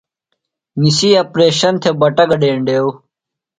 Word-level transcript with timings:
نِسی 0.81 1.09
اپریشن 1.23 1.73
تھےۡ 1.81 1.95
بٹہ 1.99 2.23
گڈینڈیو۔ 2.29 2.85